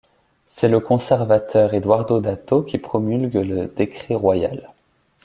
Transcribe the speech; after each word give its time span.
C'est 0.47 0.67
le 0.67 0.79
conservateur 0.79 1.75
Eduardo 1.75 2.21
Dato 2.21 2.63
qui 2.63 2.79
promulgue 2.79 3.35
le 3.35 3.65
décret 3.67 4.15
royal. 4.15 4.71